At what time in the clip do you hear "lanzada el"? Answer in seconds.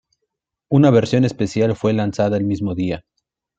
1.93-2.43